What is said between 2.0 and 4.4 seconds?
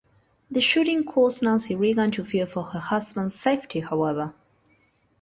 to fear for her husband's safety, however.